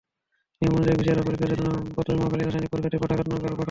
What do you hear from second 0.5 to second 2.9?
নিয়ম অনুযায়ী ভিসেরা পরীক্ষার জন্য নমুনাগুলো প্রথমে মহাখালীর রাসায়নিক